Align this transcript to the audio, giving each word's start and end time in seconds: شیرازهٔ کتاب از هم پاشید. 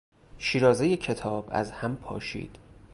شیرازهٔ 0.37 0.97
کتاب 0.97 1.47
از 1.51 1.71
هم 1.71 1.95
پاشید. 1.95 2.55